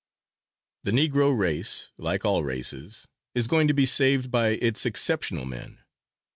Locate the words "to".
3.67-3.75